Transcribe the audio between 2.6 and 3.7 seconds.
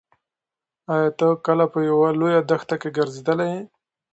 کې ګرځېدلی یې؟